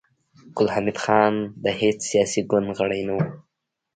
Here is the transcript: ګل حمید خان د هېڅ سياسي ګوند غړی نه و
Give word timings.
ګل 0.57 0.67
حمید 0.73 0.97
خان 1.03 1.33
د 1.63 1.65
هېڅ 1.79 1.97
سياسي 2.09 2.41
ګوند 2.49 2.67
غړی 2.77 3.01
نه 3.07 3.13
و 3.15 3.17